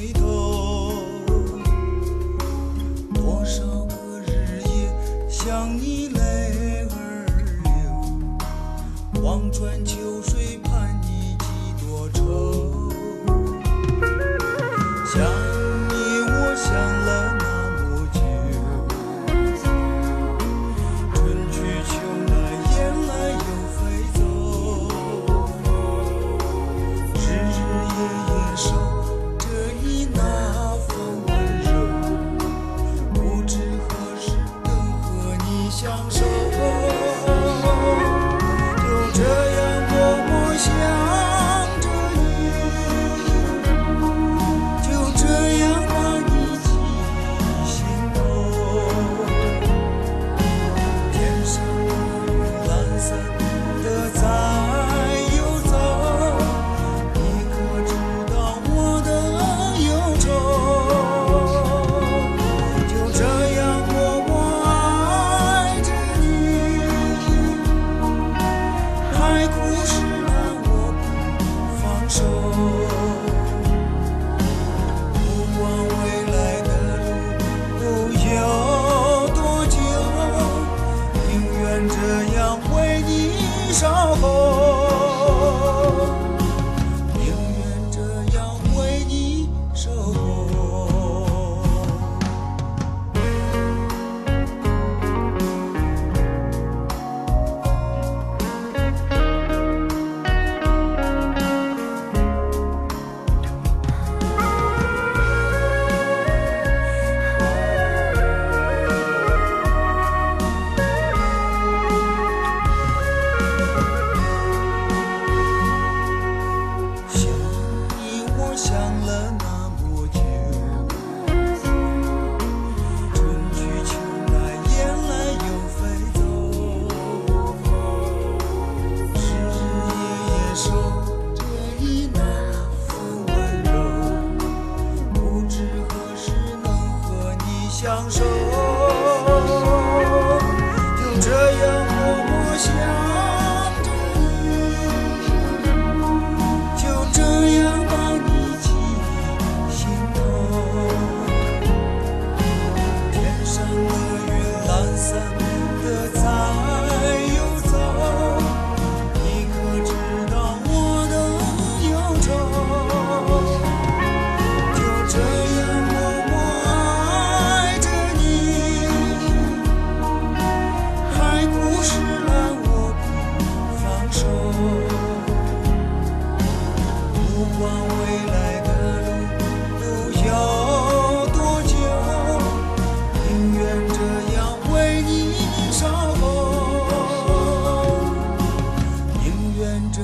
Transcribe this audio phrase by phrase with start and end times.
[0.00, 1.04] 回头
[3.12, 4.90] 多少个日夜
[5.28, 7.26] 想你泪儿
[9.12, 12.89] 流望穿秋水盼你几多愁。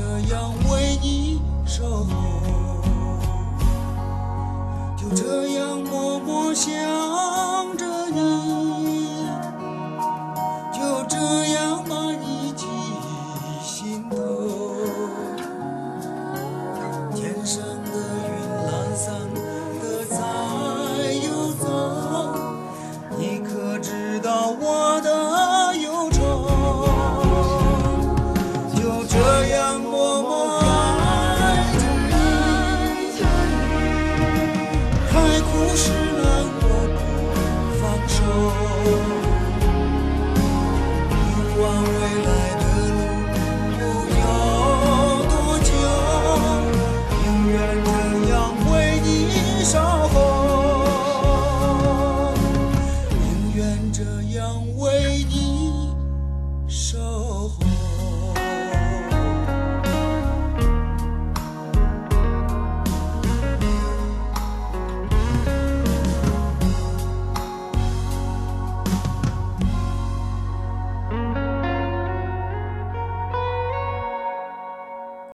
[0.07, 2.81] 这样为你守候
[4.97, 7.16] 就这样默默想。
[35.79, 36.27] 是难
[36.63, 36.99] 我，不
[37.37, 37.39] 能
[37.77, 38.17] 放手。
[41.21, 41.95] 不管未
[42.25, 42.65] 来的
[43.77, 43.81] 路
[44.17, 44.25] 有
[45.29, 45.69] 多久，
[47.23, 47.89] 宁愿这
[48.33, 48.35] 样
[48.73, 48.75] 为
[49.05, 49.07] 你
[49.63, 49.77] 守
[50.09, 50.15] 候。
[53.21, 53.23] 宁
[53.55, 53.61] 愿
[53.93, 54.01] 这
[54.35, 54.41] 样
[54.79, 54.83] 为
[55.29, 55.35] 你
[56.67, 57.55] 守候。